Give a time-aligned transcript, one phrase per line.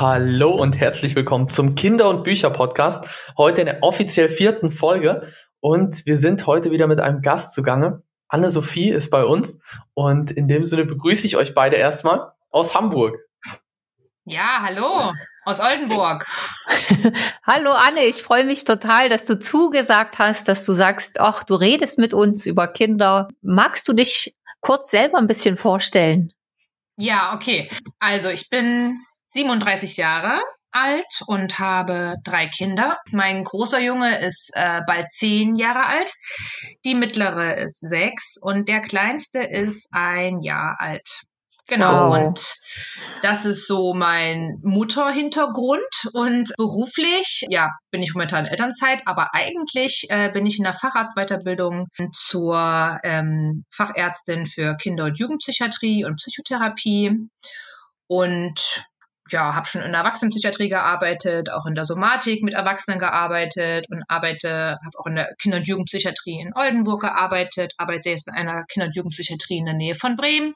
[0.00, 3.34] Hallo und herzlich willkommen zum Kinder- und Bücher-Podcast.
[3.36, 5.30] Heute in der offiziell vierten Folge
[5.60, 8.02] und wir sind heute wieder mit einem Gast zugange.
[8.26, 9.60] Anne-Sophie ist bei uns
[9.92, 13.18] und in dem Sinne begrüße ich euch beide erstmal aus Hamburg.
[14.24, 15.12] Ja, hallo
[15.44, 16.26] aus Oldenburg.
[17.42, 21.56] hallo Anne, ich freue mich total, dass du zugesagt hast, dass du sagst, ach, du
[21.56, 23.28] redest mit uns über Kinder.
[23.42, 26.32] Magst du dich kurz selber ein bisschen vorstellen?
[26.96, 27.70] Ja, okay.
[27.98, 28.98] Also ich bin
[29.32, 30.40] 37 Jahre
[30.72, 32.98] alt und habe drei Kinder.
[33.10, 36.12] Mein großer Junge ist äh, bald zehn Jahre alt,
[36.84, 41.22] die mittlere ist sechs und der kleinste ist ein Jahr alt.
[41.70, 42.16] Genau, wow.
[42.16, 42.54] und
[43.22, 45.80] das ist so mein Mutterhintergrund.
[46.12, 50.72] Und beruflich, ja, bin ich momentan in Elternzeit, aber eigentlich äh, bin ich in der
[50.72, 57.28] Facharztweiterbildung zur ähm, Fachärztin für Kinder- und Jugendpsychiatrie und Psychotherapie.
[58.08, 58.84] Und
[59.32, 64.02] ja, habe schon in der Erwachsenenpsychiatrie gearbeitet, auch in der Somatik mit Erwachsenen gearbeitet und
[64.08, 68.64] arbeite, habe auch in der Kinder- und Jugendpsychiatrie in Oldenburg gearbeitet, arbeite jetzt in einer
[68.64, 70.54] Kinder- und Jugendpsychiatrie in der Nähe von Bremen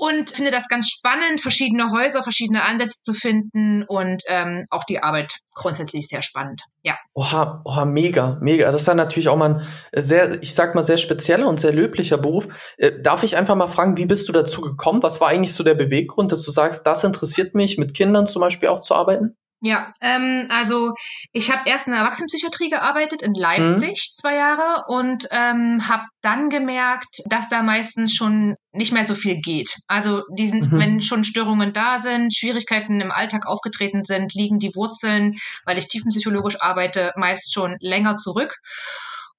[0.00, 5.02] und finde das ganz spannend, verschiedene Häuser, verschiedene Ansätze zu finden und ähm, auch die
[5.02, 6.62] Arbeit grundsätzlich sehr spannend.
[6.82, 6.96] Ja.
[7.12, 8.72] Oha, oha, mega, mega.
[8.72, 11.74] Das ist dann natürlich auch mal ein sehr, ich sag mal, sehr spezieller und sehr
[11.74, 12.74] löblicher Beruf.
[12.78, 15.02] Äh, darf ich einfach mal fragen, wie bist du dazu gekommen?
[15.02, 18.40] Was war eigentlich so der Beweggrund, dass du sagst, das interessiert mich, mit Kindern zum
[18.40, 19.36] Beispiel auch zu arbeiten?
[19.62, 20.94] Ja, ähm, also
[21.32, 24.20] ich habe erst in der Erwachsenenpsychiatrie gearbeitet in Leipzig mhm.
[24.20, 29.38] zwei Jahre und ähm, habe dann gemerkt, dass da meistens schon nicht mehr so viel
[29.40, 29.74] geht.
[29.86, 30.78] Also diesen, mhm.
[30.78, 35.34] wenn schon Störungen da sind, Schwierigkeiten im Alltag aufgetreten sind, liegen die Wurzeln,
[35.66, 38.56] weil ich tiefenpsychologisch arbeite, meist schon länger zurück.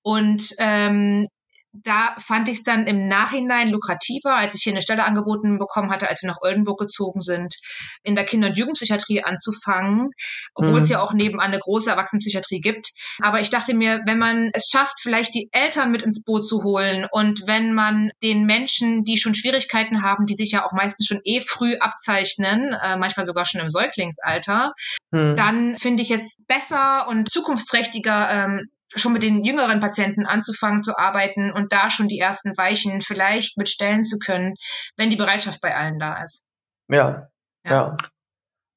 [0.03, 1.25] Und ähm,
[1.73, 5.91] da fand ich es dann im Nachhinein lukrativer, als ich hier eine Stelle angeboten bekommen
[5.91, 7.55] hatte, als wir nach Oldenburg gezogen sind,
[8.03, 10.09] in der Kinder- und Jugendpsychiatrie anzufangen,
[10.53, 10.83] obwohl mhm.
[10.83, 12.89] es ja auch nebenan eine große Erwachsenenpsychiatrie gibt.
[13.21, 16.64] Aber ich dachte mir, wenn man es schafft, vielleicht die Eltern mit ins Boot zu
[16.64, 21.08] holen und wenn man den Menschen, die schon Schwierigkeiten haben, die sich ja auch meistens
[21.08, 24.73] schon eh früh abzeichnen, äh, manchmal sogar schon im Säuglingsalter,
[25.11, 25.36] mhm.
[25.36, 30.97] dann finde ich es besser und zukunftsträchtiger, ähm, schon mit den jüngeren Patienten anzufangen zu
[30.97, 34.55] arbeiten und da schon die ersten Weichen vielleicht mitstellen zu können,
[34.97, 36.43] wenn die Bereitschaft bei allen da ist.
[36.89, 37.27] Ja,
[37.65, 37.71] ja.
[37.71, 37.97] ja.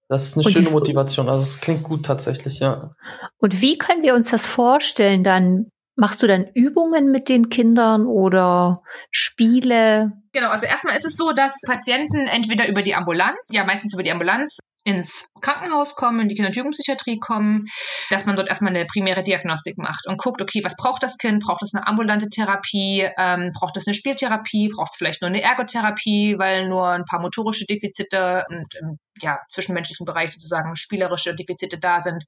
[0.09, 1.29] Das ist eine und schöne Motivation.
[1.29, 2.95] Also es klingt gut tatsächlich, ja.
[3.39, 5.71] Und wie können wir uns das vorstellen dann?
[5.97, 10.13] Machst du dann Übungen mit den Kindern oder Spiele?
[10.33, 14.03] Genau, also erstmal ist es so, dass Patienten entweder über die Ambulanz, ja meistens über
[14.03, 17.67] die Ambulanz, ins Krankenhaus kommen, in die Kinder- und Jugendpsychiatrie kommen,
[18.11, 21.43] dass man dort erstmal eine primäre Diagnostik macht und guckt, okay, was braucht das Kind?
[21.43, 23.09] Braucht es eine ambulante Therapie?
[23.19, 24.69] Ähm, braucht es eine Spieltherapie?
[24.69, 29.39] Braucht es vielleicht nur eine Ergotherapie, weil nur ein paar motorische Defizite und im ja,
[29.51, 32.25] zwischenmenschlichen Bereich sozusagen spielerische Defizite da sind?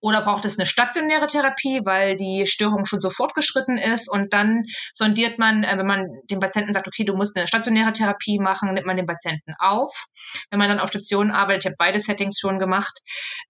[0.00, 4.64] Oder braucht es eine stationäre Therapie, weil die Störung schon so fortgeschritten ist und dann
[4.94, 8.72] sondiert man, äh, wenn man dem Patienten sagt, okay, du musst eine stationäre Therapie machen,
[8.72, 10.06] nimmt man den Patienten auf.
[10.50, 13.00] Wenn man dann auf Stationen arbeitet, ich habe beide Settings schon gemacht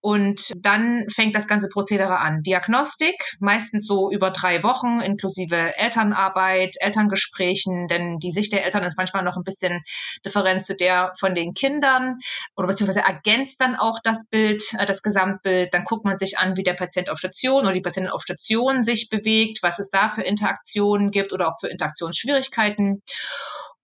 [0.00, 2.43] und dann fängt das ganze Prozedere an.
[2.43, 8.97] Diagnostik, meistens so über drei Wochen, inklusive Elternarbeit, Elterngesprächen, denn die Sicht der Eltern ist
[8.97, 9.81] manchmal noch ein bisschen
[10.25, 12.19] different zu der von den Kindern
[12.56, 15.72] oder beziehungsweise ergänzt dann auch das Bild, äh, das Gesamtbild.
[15.72, 18.84] Dann guckt man sich an, wie der Patient auf Station oder die Patientin auf Station
[18.84, 23.03] sich bewegt, was es da für Interaktionen gibt oder auch für Interaktionsschwierigkeiten.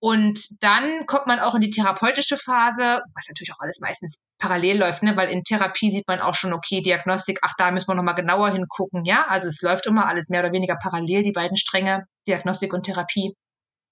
[0.01, 4.79] Und dann kommt man auch in die therapeutische Phase, was natürlich auch alles meistens parallel
[4.79, 5.17] läuft, ne?
[5.17, 8.51] weil in Therapie sieht man auch schon, okay, Diagnostik, ach, da müssen wir nochmal genauer
[8.51, 9.27] hingucken, ja.
[9.29, 13.35] Also es läuft immer alles mehr oder weniger parallel, die beiden Stränge, Diagnostik und Therapie.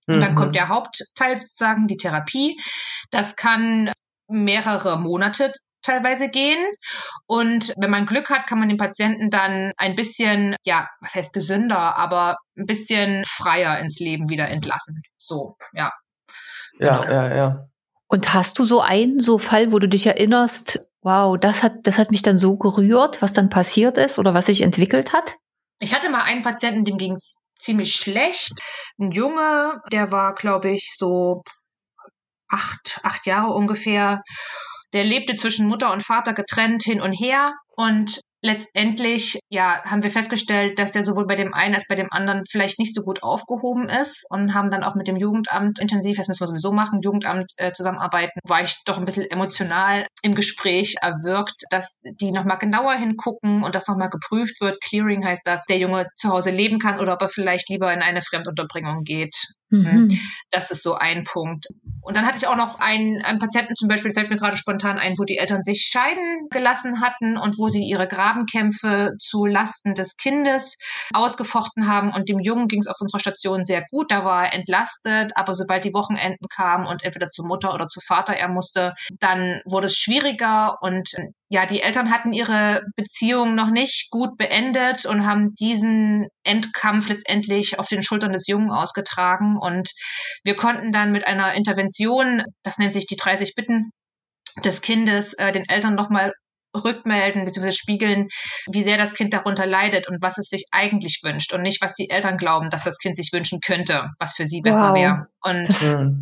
[0.09, 0.53] Und dann kommt mhm.
[0.53, 2.57] der Hauptteil sozusagen, die Therapie.
[3.11, 3.91] Das kann
[4.29, 6.65] mehrere Monate teilweise gehen.
[7.27, 11.33] Und wenn man Glück hat, kann man den Patienten dann ein bisschen, ja, was heißt
[11.33, 15.03] gesünder, aber ein bisschen freier ins Leben wieder entlassen.
[15.17, 15.93] So, ja.
[16.79, 17.13] Ja, genau.
[17.13, 17.69] ja, ja.
[18.09, 21.99] Und hast du so einen so Fall, wo du dich erinnerst, wow, das hat, das
[21.99, 25.37] hat mich dann so gerührt, was dann passiert ist oder was sich entwickelt hat?
[25.81, 28.53] Ich hatte mal einen Patienten, dem ging es ziemlich schlecht.
[28.99, 31.43] Ein Junge, der war, glaube ich, so
[32.49, 34.23] acht, acht Jahre ungefähr.
[34.93, 40.11] Der lebte zwischen Mutter und Vater getrennt hin und her und letztendlich, ja, haben wir
[40.11, 43.23] festgestellt, dass er sowohl bei dem einen als bei dem anderen vielleicht nicht so gut
[43.23, 47.01] aufgehoben ist und haben dann auch mit dem Jugendamt intensiv, das müssen wir sowieso machen,
[47.03, 52.59] Jugendamt äh, zusammenarbeiten, war ich doch ein bisschen emotional im Gespräch erwirkt, dass die nochmal
[52.59, 54.81] genauer hingucken und das nochmal geprüft wird.
[54.81, 58.03] Clearing heißt das, der Junge zu Hause leben kann oder ob er vielleicht lieber in
[58.03, 59.35] eine Fremdunterbringung geht.
[59.71, 60.19] Mhm.
[60.51, 61.67] Das ist so ein Punkt.
[62.03, 64.99] Und dann hatte ich auch noch einen, einen Patienten zum Beispiel, fällt mir gerade spontan
[64.99, 69.95] ein, wo die Eltern sich scheiden gelassen hatten und wo sie ihre Grabenkämpfe zu Lasten
[69.95, 70.77] des Kindes
[71.13, 72.13] ausgefochten haben.
[72.13, 75.55] Und dem Jungen ging es auf unserer Station sehr gut, da war er entlastet, aber
[75.55, 79.89] sobald die Wochenenden kamen und entweder zur Mutter oder zu Vater er musste, dann wurde
[79.89, 81.13] es schwieriger und
[81.49, 87.79] ja, die Eltern hatten ihre Beziehung noch nicht gut beendet und haben diesen Endkampf letztendlich
[87.79, 89.56] auf den Schultern des Jungen ausgetragen.
[89.59, 89.91] Und
[90.45, 93.91] wir konnten dann mit einer Intervention, das nennt sich die 30 Bitten
[94.65, 96.33] des Kindes, äh, den Eltern nochmal
[96.85, 97.73] rückmelden bzw.
[97.73, 98.29] spiegeln,
[98.71, 101.95] wie sehr das Kind darunter leidet und was es sich eigentlich wünscht und nicht, was
[101.95, 104.95] die Eltern glauben, dass das Kind sich wünschen könnte, was für sie besser wow.
[104.95, 105.27] wäre.
[105.43, 106.13] Und wow.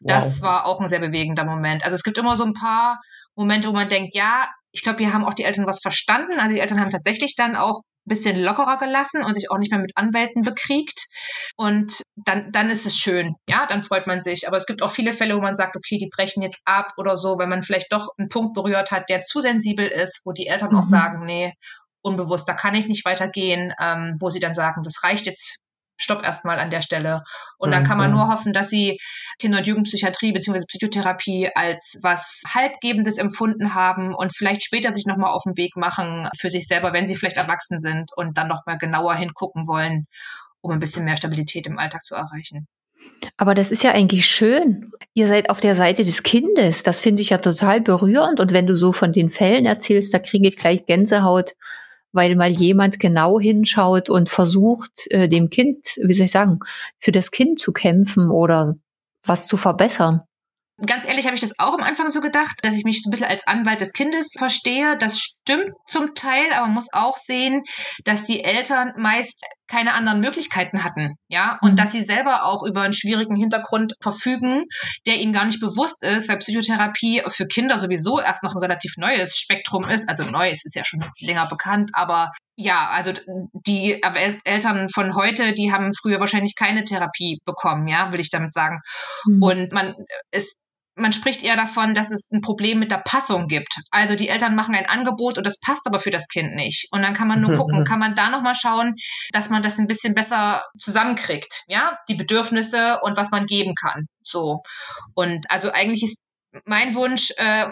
[0.00, 1.84] das war auch ein sehr bewegender Moment.
[1.84, 3.00] Also es gibt immer so ein paar
[3.36, 6.38] Momente, wo man denkt, ja, ich glaube, hier haben auch die Eltern was verstanden.
[6.38, 9.80] Also die Eltern haben tatsächlich dann auch bisschen lockerer gelassen und sich auch nicht mehr
[9.80, 11.06] mit Anwälten bekriegt.
[11.56, 13.34] Und dann, dann ist es schön.
[13.48, 14.48] Ja, dann freut man sich.
[14.48, 17.16] Aber es gibt auch viele Fälle, wo man sagt, okay, die brechen jetzt ab oder
[17.16, 20.46] so, weil man vielleicht doch einen Punkt berührt hat, der zu sensibel ist, wo die
[20.46, 20.78] Eltern mhm.
[20.78, 21.54] auch sagen, nee,
[22.02, 25.58] unbewusst, da kann ich nicht weitergehen, ähm, wo sie dann sagen, das reicht jetzt
[26.02, 27.22] stopp erstmal an der Stelle.
[27.58, 28.16] Und dann kann man mhm.
[28.16, 28.98] nur hoffen, dass sie
[29.38, 30.64] Kinder- und Jugendpsychiatrie bzw.
[30.66, 36.28] Psychotherapie als was Haltgebendes empfunden haben und vielleicht später sich nochmal auf den Weg machen
[36.38, 40.06] für sich selber, wenn sie vielleicht erwachsen sind und dann nochmal genauer hingucken wollen,
[40.60, 42.66] um ein bisschen mehr Stabilität im Alltag zu erreichen.
[43.36, 44.92] Aber das ist ja eigentlich schön.
[45.14, 46.82] Ihr seid auf der Seite des Kindes.
[46.82, 48.40] Das finde ich ja total berührend.
[48.40, 51.54] Und wenn du so von den Fällen erzählst, da kriege ich gleich Gänsehaut,
[52.12, 56.60] weil mal jemand genau hinschaut und versucht, äh, dem Kind, wie soll ich sagen,
[56.98, 58.76] für das Kind zu kämpfen oder
[59.24, 60.22] was zu verbessern.
[60.86, 63.12] Ganz ehrlich habe ich das auch am Anfang so gedacht, dass ich mich so ein
[63.12, 64.96] bisschen als Anwalt des Kindes verstehe.
[64.98, 67.62] Das stimmt zum Teil, aber man muss auch sehen,
[68.04, 71.76] dass die Eltern meist keine anderen Möglichkeiten hatten, ja, und mhm.
[71.76, 74.64] dass sie selber auch über einen schwierigen Hintergrund verfügen,
[75.06, 78.94] der ihnen gar nicht bewusst ist, weil Psychotherapie für Kinder sowieso erst noch ein relativ
[78.96, 80.08] neues Spektrum ist.
[80.08, 83.12] Also neu, es ist ja schon länger bekannt, aber ja, also
[83.66, 84.02] die
[84.44, 88.80] Eltern von heute, die haben früher wahrscheinlich keine Therapie bekommen, ja, will ich damit sagen.
[89.24, 89.42] Mhm.
[89.42, 89.94] Und man,
[90.30, 90.56] es
[90.96, 93.74] man spricht eher davon, dass es ein Problem mit der Passung gibt.
[93.90, 96.88] Also die Eltern machen ein Angebot und das passt aber für das Kind nicht.
[96.90, 98.94] Und dann kann man nur gucken, kann man da nochmal schauen,
[99.32, 104.06] dass man das ein bisschen besser zusammenkriegt, ja, die Bedürfnisse und was man geben kann.
[104.22, 104.62] So.
[105.14, 106.22] Und also eigentlich ist
[106.64, 107.66] mein Wunsch, äh,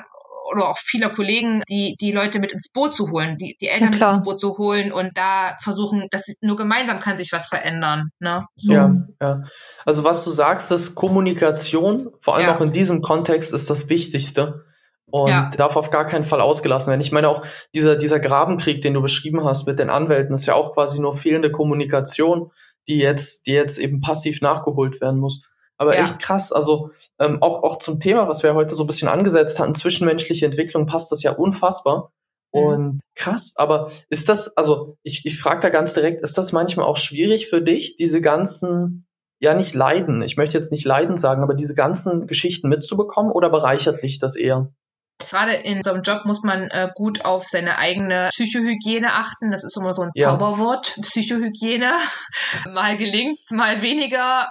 [0.51, 3.91] oder auch vieler Kollegen, die, die Leute mit ins Boot zu holen, die, die Eltern
[3.91, 8.11] mit ins Boot zu holen und da versuchen, dass nur gemeinsam kann sich was verändern.
[8.19, 8.47] Ne?
[8.57, 8.73] So.
[8.73, 9.43] Ja, ja.
[9.85, 12.57] Also was du sagst, ist Kommunikation, vor allem ja.
[12.57, 14.65] auch in diesem Kontext, ist das Wichtigste
[15.11, 15.49] und ja.
[15.57, 17.01] darf auf gar keinen Fall ausgelassen werden.
[17.01, 17.43] Ich meine auch
[17.75, 21.17] dieser, dieser Grabenkrieg, den du beschrieben hast mit den Anwälten, ist ja auch quasi nur
[21.17, 22.51] fehlende Kommunikation,
[22.89, 25.49] die jetzt, die jetzt eben passiv nachgeholt werden muss.
[25.79, 26.03] Aber ja.
[26.03, 26.53] echt krass.
[26.53, 30.45] Also ähm, auch, auch zum Thema, was wir heute so ein bisschen angesetzt hatten, zwischenmenschliche
[30.45, 32.13] Entwicklung, passt das ja unfassbar.
[32.53, 32.61] Mhm.
[32.61, 36.87] Und krass, aber ist das, also ich, ich frage da ganz direkt, ist das manchmal
[36.87, 39.07] auch schwierig für dich, diese ganzen,
[39.41, 43.51] ja nicht Leiden, ich möchte jetzt nicht Leiden sagen, aber diese ganzen Geschichten mitzubekommen oder
[43.51, 44.73] bereichert dich das eher?
[45.19, 49.51] Gerade in so einem Job muss man äh, gut auf seine eigene Psychohygiene achten.
[49.51, 50.29] Das ist immer so ein ja.
[50.29, 51.93] Zauberwort, Psychohygiene.
[52.73, 54.49] mal gelingt's, mal weniger.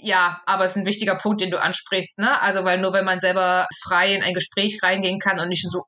[0.00, 2.40] Ja, aber es ist ein wichtiger Punkt, den du ansprichst, ne?
[2.42, 5.84] Also, weil nur wenn man selber frei in ein Gespräch reingehen kann und nicht so,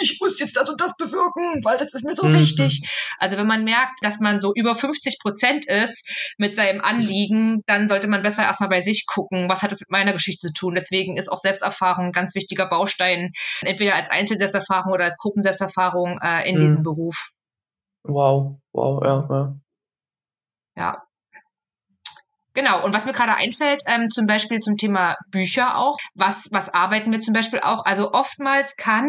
[0.00, 2.34] ich muss jetzt das und das bewirken, weil das ist mir so mhm.
[2.34, 2.82] wichtig.
[3.18, 6.06] Also wenn man merkt, dass man so über 50 Prozent ist
[6.38, 9.90] mit seinem Anliegen, dann sollte man besser erstmal bei sich gucken, was hat es mit
[9.90, 10.74] meiner Geschichte zu tun.
[10.74, 13.32] Deswegen ist auch Selbsterfahrung ein ganz wichtiger Baustein,
[13.62, 16.60] entweder als Einzelselbsterfahrung oder als Gruppenselbsterfahrung äh, in mhm.
[16.60, 17.30] diesem Beruf.
[18.04, 19.56] Wow, wow, ja, ja.
[20.74, 21.02] Ja,
[22.54, 26.68] Genau, und was mir gerade einfällt, ähm, zum Beispiel zum Thema Bücher auch, was, was
[26.68, 27.84] arbeiten wir zum Beispiel auch?
[27.84, 29.08] Also oftmals kann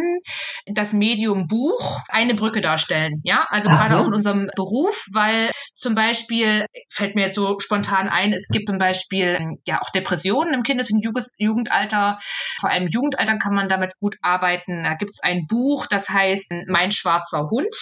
[0.65, 3.77] das Medium Buch eine Brücke darstellen, ja, also Aha.
[3.77, 8.47] gerade auch in unserem Beruf, weil zum Beispiel, fällt mir jetzt so spontan ein, es
[8.49, 11.03] gibt zum Beispiel ähm, ja auch Depressionen im Kindes- und
[11.37, 12.19] Jugendalter,
[12.59, 14.83] vor allem im Jugendalter kann man damit gut arbeiten.
[14.83, 17.75] Da gibt es ein Buch, das heißt Mein schwarzer Hund.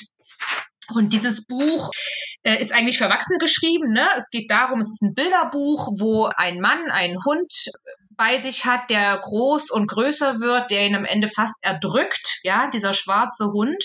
[0.96, 1.92] Und dieses Buch
[2.44, 3.92] äh, ist eigentlich für Erwachsene geschrieben.
[3.92, 4.08] Ne?
[4.18, 7.54] Es geht darum, es ist ein Bilderbuch, wo ein Mann einen Hund
[8.22, 12.70] bei sich hat, der groß und größer wird, der ihn am Ende fast erdrückt, ja,
[12.70, 13.84] dieser schwarze Hund.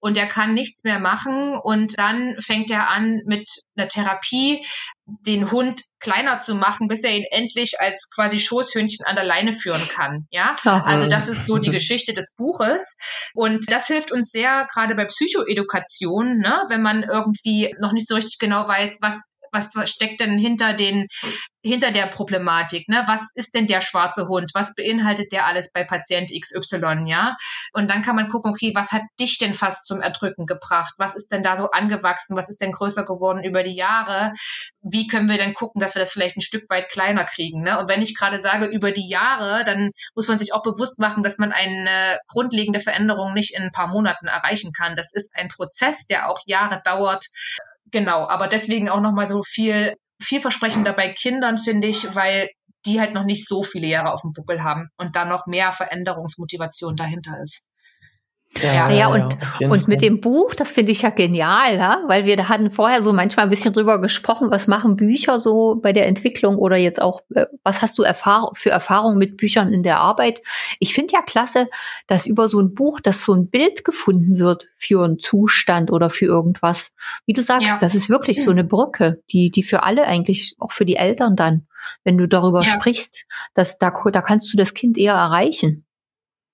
[0.00, 1.58] Und der kann nichts mehr machen.
[1.62, 4.64] Und dann fängt er an mit einer Therapie
[5.04, 9.52] den Hund kleiner zu machen, bis er ihn endlich als quasi Schoßhündchen an der Leine
[9.52, 10.56] führen kann, ja?
[10.86, 12.96] Also das ist so die Geschichte des Buches.
[13.34, 18.14] Und das hilft uns sehr gerade bei Psychoedukation, ne, wenn man irgendwie noch nicht so
[18.14, 21.06] richtig genau weiß, was was steckt denn hinter den,
[21.62, 23.04] hinter der Problematik, ne?
[23.06, 24.50] Was ist denn der schwarze Hund?
[24.54, 27.36] Was beinhaltet der alles bei Patient XY, ja?
[27.72, 30.94] Und dann kann man gucken, okay, was hat dich denn fast zum Erdrücken gebracht?
[30.98, 32.36] Was ist denn da so angewachsen?
[32.36, 34.34] Was ist denn größer geworden über die Jahre?
[34.82, 37.78] Wie können wir denn gucken, dass wir das vielleicht ein Stück weit kleiner kriegen, ne?
[37.78, 41.22] Und wenn ich gerade sage über die Jahre, dann muss man sich auch bewusst machen,
[41.22, 44.96] dass man eine grundlegende Veränderung nicht in ein paar Monaten erreichen kann.
[44.96, 47.26] Das ist ein Prozess, der auch Jahre dauert.
[47.94, 52.48] Genau, aber deswegen auch nochmal so viel vielversprechender bei Kindern, finde ich, weil
[52.86, 55.72] die halt noch nicht so viele Jahre auf dem Buckel haben und da noch mehr
[55.72, 57.64] Veränderungsmotivation dahinter ist.
[58.62, 62.02] Ja, ja, und, ja, und mit dem Buch, das finde ich ja genial, ja?
[62.06, 65.80] weil wir da hatten vorher so manchmal ein bisschen drüber gesprochen, was machen Bücher so
[65.82, 69.72] bei der Entwicklung oder jetzt auch, äh, was hast du Erfahrung, für Erfahrungen mit Büchern
[69.72, 70.40] in der Arbeit?
[70.78, 71.68] Ich finde ja klasse,
[72.06, 76.10] dass über so ein Buch, dass so ein Bild gefunden wird für einen Zustand oder
[76.10, 76.94] für irgendwas.
[77.26, 77.78] Wie du sagst, ja.
[77.80, 81.36] das ist wirklich so eine Brücke, die, die für alle eigentlich, auch für die Eltern
[81.36, 81.66] dann,
[82.04, 85.83] wenn du darüber sprichst, dass da, da kannst du das Kind eher erreichen.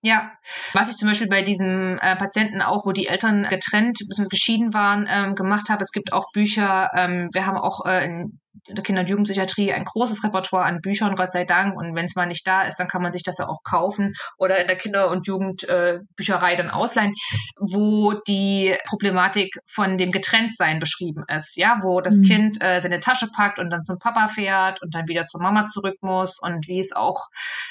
[0.03, 0.33] Ja,
[0.73, 4.29] was ich zum Beispiel bei diesem äh, Patienten auch, wo die Eltern getrennt bzw.
[4.29, 5.83] geschieden waren, ähm, gemacht habe.
[5.83, 9.85] Es gibt auch Bücher, ähm, wir haben auch äh, in der Kinder- und Jugendpsychiatrie ein
[9.85, 11.77] großes Repertoire an Büchern, Gott sei Dank.
[11.77, 14.15] Und wenn es mal nicht da ist, dann kann man sich das ja auch kaufen
[14.39, 17.15] oder in der Kinder- und Jugendbücherei äh, dann ausleihen,
[17.59, 21.57] wo die Problematik von dem Getrenntsein beschrieben ist.
[21.57, 22.25] Ja, wo das mhm.
[22.25, 25.67] Kind äh, seine Tasche packt und dann zum Papa fährt und dann wieder zur Mama
[25.67, 27.29] zurück muss und wie es auch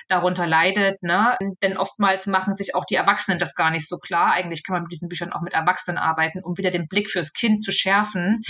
[0.08, 1.02] darunter leidet.
[1.04, 1.38] Ne?
[1.62, 4.34] Denn oftmals machen sich auch die Erwachsenen das gar nicht so klar.
[4.34, 7.34] Eigentlich kann man mit diesen Büchern auch mit Erwachsenen arbeiten, um wieder den Blick fürs
[7.34, 8.42] Kind zu schärfen.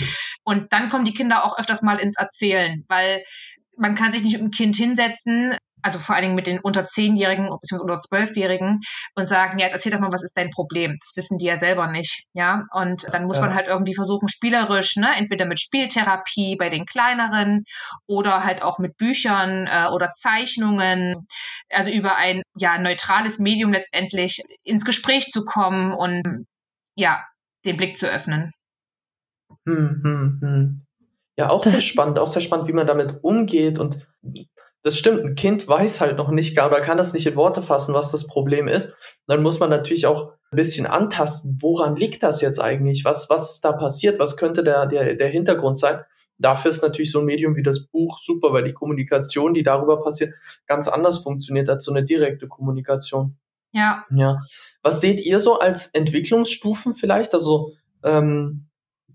[0.44, 3.24] Und dann kommen die Kinder auch öfters mal ins erzählen, weil
[3.76, 6.84] man kann sich nicht mit dem Kind hinsetzen, also vor allen Dingen mit den unter
[6.84, 7.80] zehnjährigen bzw.
[7.80, 8.80] unter zwölfjährigen
[9.14, 10.96] und sagen, ja, jetzt erzähl doch mal, was ist dein Problem?
[11.00, 12.64] Das wissen die ja selber nicht, ja.
[12.72, 13.42] Und dann muss ja.
[13.42, 17.64] man halt irgendwie versuchen, spielerisch, ne, entweder mit Spieltherapie bei den kleineren
[18.06, 21.26] oder halt auch mit Büchern äh, oder Zeichnungen,
[21.70, 26.46] also über ein ja neutrales Medium letztendlich ins Gespräch zu kommen und
[26.94, 27.24] ja,
[27.64, 28.52] den Blick zu öffnen.
[29.66, 30.86] Hm, hm, hm.
[31.40, 34.06] Ja, auch sehr spannend, auch sehr spannend, wie man damit umgeht und
[34.82, 37.62] das stimmt, ein Kind weiß halt noch nicht gar oder kann das nicht in Worte
[37.62, 38.94] fassen, was das Problem ist.
[39.26, 43.06] Dann muss man natürlich auch ein bisschen antasten, woran liegt das jetzt eigentlich?
[43.06, 44.18] Was, was ist da passiert?
[44.18, 46.00] Was könnte der, der, der Hintergrund sein?
[46.36, 50.02] Dafür ist natürlich so ein Medium wie das Buch super, weil die Kommunikation, die darüber
[50.02, 50.34] passiert,
[50.66, 53.38] ganz anders funktioniert als so eine direkte Kommunikation.
[53.72, 54.04] Ja.
[54.14, 54.38] Ja.
[54.82, 57.32] Was seht ihr so als Entwicklungsstufen vielleicht?
[57.32, 57.72] Also,
[58.04, 58.69] ähm,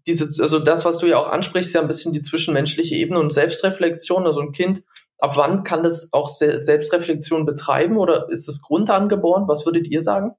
[0.07, 3.33] diese, also das, was du ja auch ansprichst, ja ein bisschen die zwischenmenschliche Ebene und
[3.33, 4.25] Selbstreflexion.
[4.25, 4.83] Also ein Kind,
[5.17, 9.47] ab wann kann das auch Selbstreflexion betreiben oder ist es grundangeboren?
[9.47, 10.35] Was würdet ihr sagen?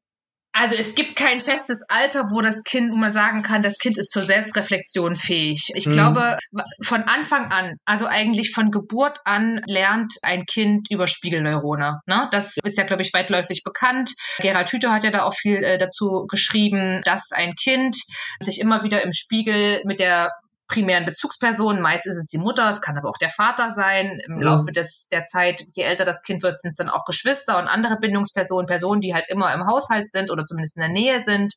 [0.59, 3.99] Also es gibt kein festes Alter, wo das Kind, wo man sagen kann, das Kind
[3.99, 5.71] ist zur Selbstreflexion fähig.
[5.75, 5.93] Ich mhm.
[5.93, 6.39] glaube,
[6.83, 12.01] von Anfang an, also eigentlich von Geburt an, lernt ein Kind über Spiegelneurone.
[12.07, 12.29] Ne?
[12.33, 14.13] Das ist ja, glaube ich, weitläufig bekannt.
[14.39, 17.97] Gerald Hüther hat ja da auch viel äh, dazu geschrieben, dass ein Kind
[18.41, 20.31] sich immer wieder im Spiegel mit der
[20.68, 21.80] primären Bezugspersonen.
[21.80, 24.20] Meist ist es die Mutter, es kann aber auch der Vater sein.
[24.26, 24.50] Im ja.
[24.50, 27.68] Laufe des, der Zeit, je älter das Kind wird, sind es dann auch Geschwister und
[27.68, 31.54] andere Bindungspersonen, Personen, die halt immer im Haushalt sind oder zumindest in der Nähe sind.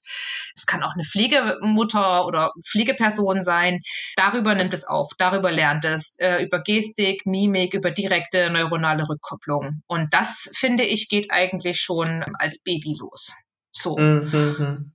[0.56, 3.82] Es kann auch eine Pflegemutter oder Pflegeperson sein.
[4.16, 9.82] Darüber nimmt es auf, darüber lernt es, äh, über Gestik, Mimik, über direkte neuronale Rückkopplung.
[9.88, 13.34] Und das, finde ich, geht eigentlich schon als Baby los.
[13.72, 13.98] So.
[13.98, 14.94] Mhm.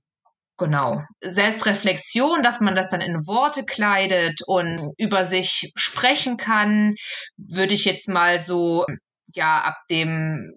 [0.57, 1.01] Genau.
[1.21, 6.95] Selbstreflexion, dass man das dann in Worte kleidet und über sich sprechen kann,
[7.35, 8.85] würde ich jetzt mal so,
[9.33, 10.53] ja, ab dem,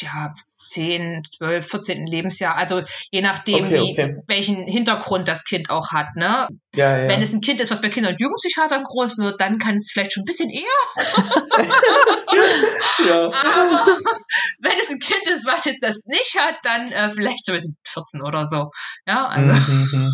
[0.00, 0.34] ja,
[0.70, 2.06] 10, 12, 14.
[2.06, 4.16] Lebensjahr, also je nachdem, okay, wie, okay.
[4.26, 6.14] welchen Hintergrund das Kind auch hat.
[6.14, 6.48] Ne?
[6.74, 7.08] Ja, ja.
[7.08, 9.90] Wenn es ein Kind ist, was bei Kinder- und Jugendpsychiatern groß wird, dann kann es
[9.92, 10.62] vielleicht schon ein bisschen eher.
[13.08, 13.26] ja.
[13.26, 13.86] Aber
[14.60, 18.22] wenn es ein Kind ist, was jetzt das nicht hat, dann äh, vielleicht so 14
[18.22, 18.70] oder so.
[19.06, 19.72] Ja, also.
[19.72, 20.12] Mhm.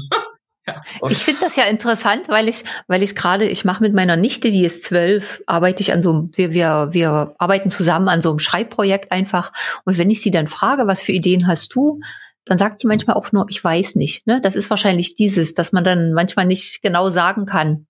[0.67, 0.73] Mhm.
[1.03, 1.11] Ja.
[1.11, 4.51] Ich finde das ja interessant, weil ich, weil ich gerade, ich mache mit meiner Nichte,
[4.51, 8.31] die ist zwölf, arbeite ich an so einem, wir, wir, wir arbeiten zusammen an so
[8.31, 9.53] einem Schreibprojekt einfach.
[9.85, 12.01] Und wenn ich sie dann frage, was für Ideen hast du,
[12.45, 14.27] dann sagt sie manchmal auch nur, ich weiß nicht.
[14.27, 14.41] Ne?
[14.41, 17.87] Das ist wahrscheinlich dieses, dass man dann manchmal nicht genau sagen kann,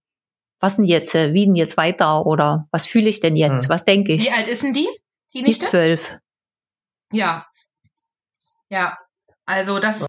[0.61, 3.68] was denn jetzt, äh, wie denn jetzt weiter oder was fühle ich denn jetzt, hm.
[3.68, 4.26] was denke ich.
[4.26, 4.88] Wie alt ist denn die?
[5.35, 6.18] Die, die ist zwölf.
[7.12, 7.47] Ja.
[8.71, 8.99] Ja.
[9.45, 10.06] Also das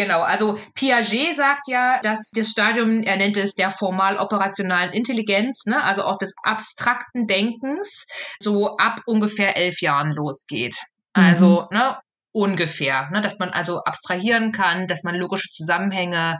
[0.00, 5.84] Genau, also Piaget sagt ja, dass das Stadium, er nennt es der formal-operationalen Intelligenz, ne,
[5.84, 8.06] also auch des abstrakten Denkens,
[8.40, 10.74] so ab ungefähr elf Jahren losgeht.
[11.12, 11.76] Also, mhm.
[11.76, 11.98] ne,
[12.32, 16.38] ungefähr, ne, dass man also abstrahieren kann, dass man logische Zusammenhänge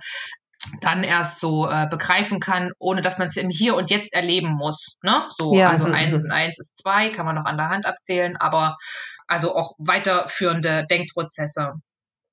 [0.81, 4.53] dann erst so äh, begreifen kann, ohne dass man es im Hier und Jetzt erleben
[4.53, 4.97] muss.
[5.03, 5.27] Ne?
[5.29, 5.69] So, Ja.
[5.69, 8.79] also eins und eins ist zwei, kann man noch an der Hand abzählen, aber
[9.27, 11.73] also auch weiterführende Denkprozesse.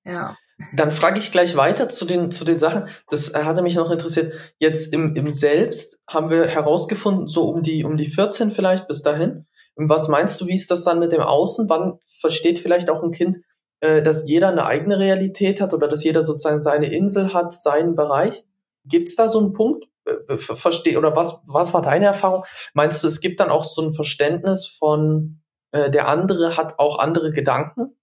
[0.06, 0.38] Ja.
[0.74, 2.88] Dann frage ich gleich weiter zu den, zu den Sachen.
[3.10, 4.34] Das äh, hatte mich noch interessiert.
[4.60, 9.04] Jetzt im, im Selbst haben wir herausgefunden, so um die, um die 14 vielleicht bis
[9.04, 9.46] dahin.
[9.76, 11.70] Was meinst du, wie ist das dann mit dem Außen?
[11.70, 13.38] Wann versteht vielleicht auch ein Kind,
[13.82, 17.96] äh, dass jeder eine eigene Realität hat oder dass jeder sozusagen seine Insel hat, seinen
[17.96, 18.44] Bereich?
[18.84, 19.86] Gibt es da so einen Punkt?
[20.06, 22.44] Äh, ver- Versteh, oder was, was war deine Erfahrung?
[22.74, 26.98] Meinst du, es gibt dann auch so ein Verständnis von, äh, der andere hat auch
[26.98, 27.97] andere Gedanken?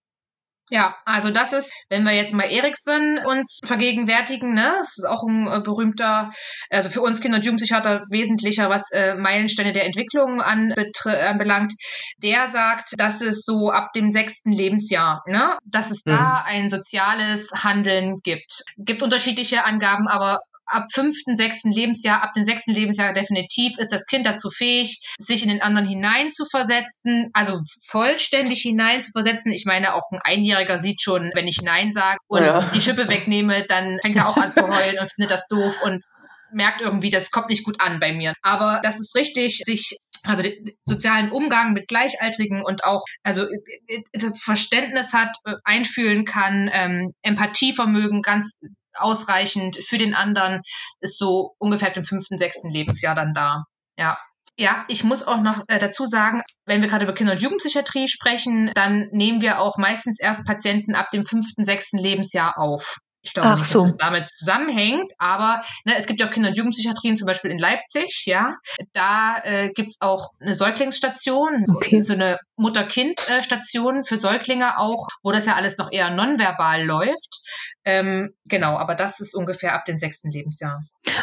[0.71, 5.23] Ja, also das ist, wenn wir jetzt mal Erikson uns vergegenwärtigen, ne, das ist auch
[5.28, 6.30] ein äh, berühmter,
[6.71, 11.75] also für uns Kinder- und Jugendpsychiater wesentlicher, was äh, Meilensteine der Entwicklung anbelangt,
[12.23, 17.50] der sagt, dass es so ab dem sechsten Lebensjahr, ne, dass es da ein soziales
[17.52, 18.62] Handeln gibt.
[18.78, 24.06] Gibt unterschiedliche Angaben, aber ab fünften, sechsten Lebensjahr, ab dem sechsten Lebensjahr definitiv ist das
[24.06, 29.52] Kind dazu fähig, sich in den anderen hineinzuversetzen, also vollständig hineinzuversetzen.
[29.52, 32.71] Ich meine, auch ein Einjähriger sieht schon, wenn ich Nein sage und Ja.
[32.75, 36.04] die Schippe wegnehme, dann fängt er auch an zu heulen und findet das doof und
[36.52, 38.33] merkt irgendwie, das kommt nicht gut an bei mir.
[38.42, 44.02] Aber das ist richtig, sich also den sozialen Umgang mit Gleichaltrigen und auch also äh,
[44.12, 48.56] äh, Verständnis hat, äh, einfühlen kann, ähm, Empathievermögen ganz
[48.97, 50.63] ausreichend für den anderen
[51.01, 53.65] ist so ungefähr dem fünften, sechsten Lebensjahr dann da.
[53.99, 54.17] Ja.
[54.57, 58.07] Ja, ich muss auch noch äh, dazu sagen, wenn wir gerade über Kinder- und Jugendpsychiatrie
[58.07, 62.99] sprechen, dann nehmen wir auch meistens erst Patienten ab dem fünften, sechsten Lebensjahr auf.
[63.25, 63.83] Ich glaube Ach nicht, so.
[63.83, 67.50] dass es damit zusammenhängt, aber ne, es gibt ja auch Kinder- und Jugendpsychiatrien, zum Beispiel
[67.50, 68.54] in Leipzig, ja.
[68.93, 72.02] Da äh, gibt's auch eine Säuglingsstation, Okay.
[72.02, 77.40] so eine Mutter-Kind-Station für Säuglinge auch, wo das ja alles noch eher nonverbal läuft.
[77.85, 80.78] Ähm, genau, aber das ist ungefähr ab dem sechsten Lebensjahr.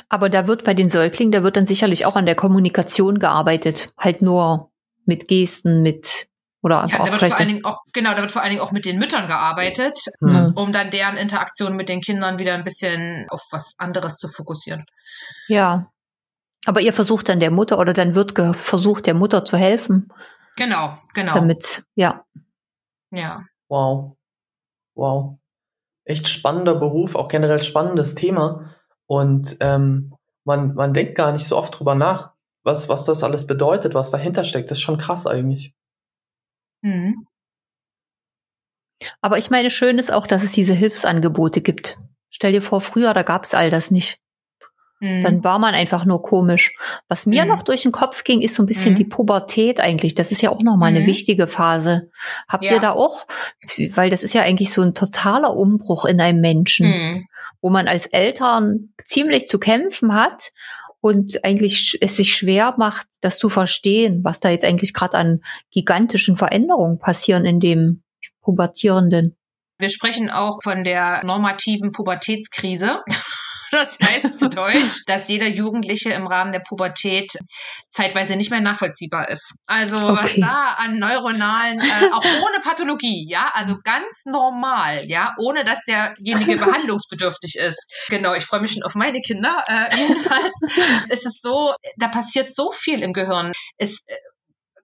[0.10, 3.90] Aber da wird bei den Säuglingen, da wird dann sicherlich auch an der Kommunikation gearbeitet.
[3.98, 4.72] Halt nur
[5.06, 6.28] mit Gesten, mit
[6.62, 7.48] oder Ja, einfach da auch wird vor allen.
[7.48, 10.54] Dingen auch, genau, da wird vor allen Dingen auch mit den Müttern gearbeitet, Mhm.
[10.56, 14.86] um dann deren Interaktion mit den Kindern wieder ein bisschen auf was anderes zu fokussieren.
[15.48, 15.92] Ja.
[16.66, 20.10] Aber ihr versucht dann der Mutter oder dann wird versucht, der Mutter zu helfen,
[20.58, 21.34] Genau, genau.
[21.34, 22.24] damit, ja.
[23.10, 23.44] ja.
[23.68, 24.18] Wow.
[24.96, 25.38] Wow.
[26.04, 28.70] Echt spannender Beruf, auch generell spannendes Thema.
[29.08, 32.32] Und ähm, man, man denkt gar nicht so oft drüber nach,
[32.64, 34.70] was, was das alles bedeutet, was dahinter steckt.
[34.70, 35.74] Das ist schon krass eigentlich.
[36.82, 37.26] Mhm.
[39.22, 41.98] Aber ich meine, schön ist auch, dass es diese Hilfsangebote gibt.
[42.30, 44.20] Stell dir vor, früher, da gab es all das nicht.
[45.00, 45.24] Mhm.
[45.24, 46.76] Dann war man einfach nur komisch.
[47.08, 47.50] Was mir Mhm.
[47.50, 48.98] noch durch den Kopf ging, ist so ein bisschen Mhm.
[48.98, 50.14] die Pubertät eigentlich.
[50.14, 51.08] Das ist ja auch nochmal eine Mhm.
[51.08, 52.12] wichtige Phase.
[52.48, 52.74] Habt Ja.
[52.74, 53.26] ihr da auch,
[53.96, 57.28] weil das ist ja eigentlich so ein totaler Umbruch in einem Menschen, Mhm.
[57.62, 60.52] wo man als Eltern ziemlich zu kämpfen hat
[61.02, 65.42] und eigentlich es sich schwer macht, das zu verstehen, was da jetzt eigentlich gerade an
[65.72, 68.04] gigantischen Veränderungen passieren in dem
[68.42, 69.36] Pubertierenden.
[69.80, 73.02] Wir sprechen auch von der normativen Pubertätskrise.
[73.72, 77.32] Das heißt zu Deutsch, dass jeder Jugendliche im Rahmen der Pubertät
[77.90, 79.56] zeitweise nicht mehr nachvollziehbar ist.
[79.66, 80.42] Also was Okay.
[80.42, 86.58] da an neuronalen, äh, auch ohne Pathologie, ja, also ganz normal, ja, ohne dass derjenige
[86.66, 87.80] behandlungsbedürftig ist.
[88.10, 89.64] Genau, ich freue mich schon auf meine Kinder.
[89.68, 90.52] Äh, jedenfalls
[91.10, 93.52] ist es so, da passiert so viel im Gehirn.
[93.78, 94.16] Es äh,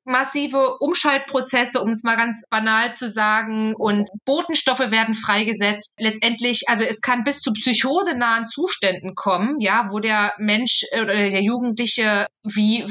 [0.07, 5.95] massive Umschaltprozesse, um es mal ganz banal zu sagen, und Botenstoffe werden freigesetzt.
[5.99, 11.13] Letztendlich, also es kann bis zu psychosenahen Zuständen kommen, ja, wo der Mensch äh, oder
[11.13, 12.85] der Jugendliche wie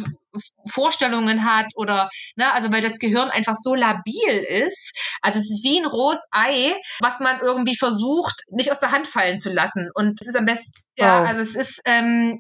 [0.71, 4.93] Vorstellungen hat oder, ne, also weil das Gehirn einfach so labil ist.
[5.23, 9.09] Also es ist wie ein rohes Ei, was man irgendwie versucht, nicht aus der Hand
[9.09, 9.91] fallen zu lassen.
[9.95, 11.29] Und es ist am besten, ja, Wow.
[11.29, 12.39] also es ist, ähm,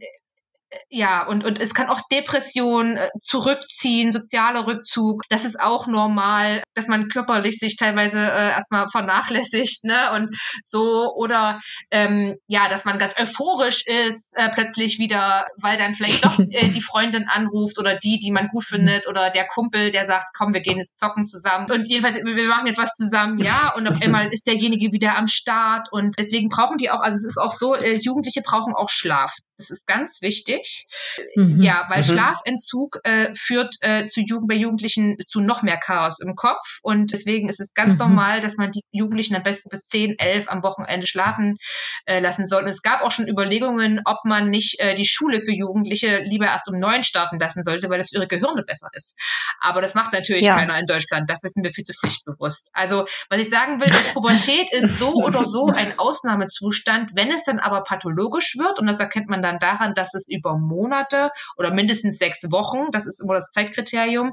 [0.89, 5.23] ja, und, und es kann auch Depression äh, zurückziehen, sozialer Rückzug.
[5.29, 10.13] Das ist auch normal, dass man körperlich sich teilweise äh, erstmal vernachlässigt, ne?
[10.15, 15.95] Und so, oder ähm, ja, dass man ganz euphorisch ist, äh, plötzlich wieder, weil dann
[15.95, 19.93] vielleicht doch äh, die Freundin anruft oder die, die man gut findet, oder der Kumpel,
[19.93, 21.71] der sagt, komm, wir gehen jetzt zocken zusammen.
[21.71, 25.17] Und jedenfalls, wir wir machen jetzt was zusammen, ja, und auf einmal ist derjenige wieder
[25.17, 25.89] am Start.
[25.93, 29.33] Und deswegen brauchen die auch, also es ist auch so, äh, Jugendliche brauchen auch Schlaf.
[29.59, 30.87] Das ist ganz wichtig.
[31.35, 31.63] Mhm.
[31.63, 32.05] Ja, weil Mhm.
[32.07, 36.79] Schlafentzug äh, führt äh, zu Jugend bei Jugendlichen zu noch mehr Chaos im Kopf.
[36.83, 37.99] Und deswegen ist es ganz Mhm.
[37.99, 41.57] normal, dass man die Jugendlichen am besten bis 10, 11 am Wochenende schlafen
[42.05, 42.65] äh, lassen soll.
[42.65, 46.47] Und es gab auch schon Überlegungen, ob man nicht äh, die Schule für Jugendliche lieber
[46.47, 49.15] erst um neun starten lassen sollte, weil das für ihre Gehirne besser ist.
[49.61, 50.57] Aber das macht natürlich Ja.
[50.57, 51.31] keiner in Deutschland.
[51.31, 52.69] Dafür sind wir viel zu pflichtbewusst.
[52.73, 57.13] Also, was ich sagen will, ist, Pubertät ist so oder so ein Ausnahmezustand.
[57.15, 60.59] Wenn es dann aber pathologisch wird, und das erkennt man dann daran, dass es über
[60.59, 64.33] Monate oder mindestens sechs Wochen, das ist immer das Zeitkriterium,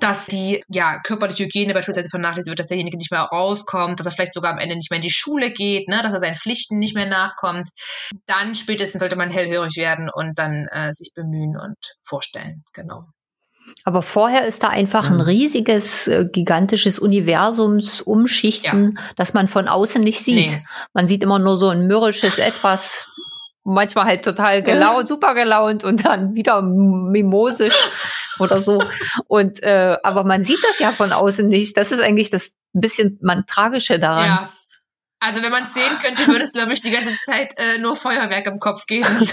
[0.00, 4.12] dass die ja, körperliche Hygiene beispielsweise vernachlässigt wird, dass derjenige nicht mehr rauskommt, dass er
[4.12, 6.78] vielleicht sogar am Ende nicht mehr in die Schule geht, ne, dass er seinen Pflichten
[6.78, 7.68] nicht mehr nachkommt,
[8.26, 12.64] dann spätestens sollte man hellhörig werden und dann äh, sich bemühen und vorstellen.
[12.72, 13.04] Genau.
[13.84, 15.22] Aber vorher ist da einfach ein Mhm.
[15.22, 20.52] riesiges, äh, gigantisches Universumsumschichten, das man von außen nicht sieht.
[20.52, 20.64] Nee.
[20.92, 23.06] Man sieht immer nur so ein mürrisches Etwas,
[23.64, 27.90] manchmal halt total gelaunt, super gelaunt und dann wieder mimosisch
[28.38, 28.82] oder so.
[29.26, 31.76] Und äh, aber man sieht das ja von außen nicht.
[31.76, 34.26] Das ist eigentlich das bisschen man tragische daran.
[34.26, 34.52] Ja.
[35.20, 37.96] Also wenn man es sehen könnte, würde es, glaube ich, die ganze Zeit äh, nur
[37.96, 39.06] Feuerwerk im Kopf geben.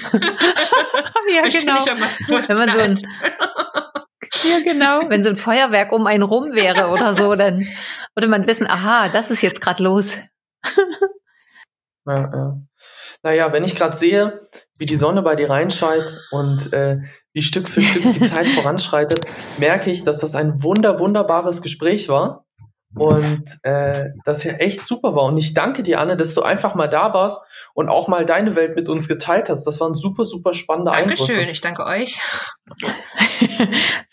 [1.35, 1.85] ja, genau.
[1.85, 2.95] Wenn man so ein,
[4.43, 5.09] ja, genau.
[5.09, 7.67] Wenn so ein Feuerwerk um einen rum wäre oder so, dann
[8.15, 10.15] würde man wissen, aha, das ist jetzt gerade los.
[12.05, 12.57] Ja, ja.
[13.23, 16.97] Naja, wenn ich gerade sehe, wie die Sonne bei dir reinscheint und äh,
[17.33, 19.25] wie Stück für Stück die Zeit voranschreitet,
[19.57, 22.45] merke ich, dass das ein wunder, wunderbares Gespräch war
[22.95, 25.23] und äh, das ja echt super war.
[25.25, 27.41] Und ich danke dir, Anne, dass du einfach mal da warst
[27.73, 29.65] und auch mal deine Welt mit uns geteilt hast.
[29.65, 31.51] Das waren super, super spannende Dankeschön, Eindrücke.
[31.51, 32.19] ich danke euch.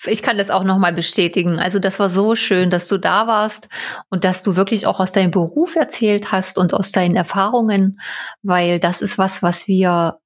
[0.06, 1.58] Ich kann das auch nochmal bestätigen.
[1.58, 3.68] Also das war so schön, dass du da warst
[4.10, 8.00] und dass du wirklich auch aus deinem Beruf erzählt hast und aus deinen Erfahrungen,
[8.42, 10.18] weil das ist was, was wir,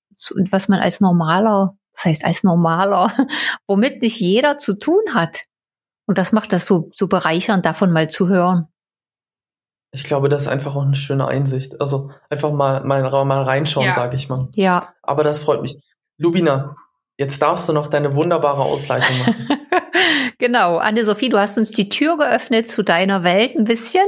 [0.50, 3.12] was man als normaler, was heißt als normaler,
[3.66, 5.42] womit nicht jeder zu tun hat.
[6.12, 8.66] Und das macht das so, so bereichernd, davon mal zu hören.
[9.92, 11.80] Ich glaube, das ist einfach auch eine schöne Einsicht.
[11.80, 13.94] Also einfach mal, mal, mal reinschauen, Ja.
[13.94, 14.50] sage ich mal.
[14.54, 14.92] Ja.
[15.02, 15.74] Aber das freut mich.
[16.18, 16.76] Lubina,
[17.16, 19.58] jetzt darfst du noch deine wunderbare Ausleitung machen.
[20.38, 24.04] genau, Anne-Sophie, du hast uns die Tür geöffnet zu deiner Welt ein bisschen.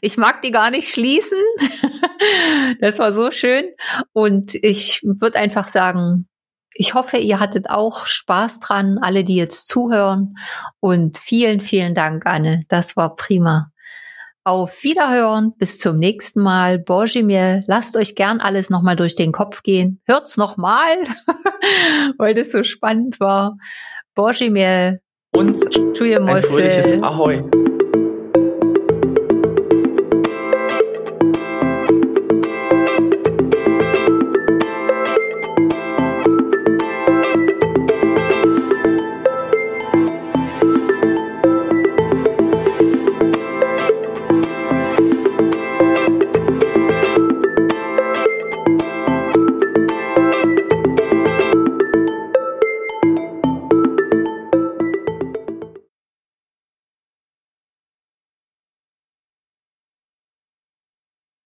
[0.00, 1.38] Ich mag die gar nicht schließen.
[2.80, 3.66] das war so schön.
[4.12, 6.26] Und ich würde einfach sagen,
[6.74, 10.34] ich hoffe, ihr hattet auch Spaß dran, alle, die jetzt zuhören.
[10.80, 12.64] Und vielen, vielen Dank, Anne.
[12.68, 13.70] Das war prima.
[14.42, 16.78] Auf Wiederhören, bis zum nächsten Mal.
[16.78, 20.02] Božimir, lasst euch gern alles nochmal durch den Kopf gehen.
[20.04, 20.98] Hört's nochmal,
[22.18, 23.56] weil das so spannend war.
[24.14, 24.98] Božimir,
[25.32, 25.56] Und
[26.36, 27.02] ein fröhliches.
[27.02, 27.42] Ahoi.